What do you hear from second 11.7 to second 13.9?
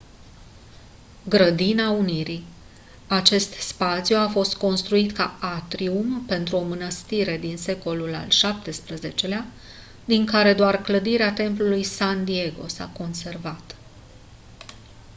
san diego s-a conservat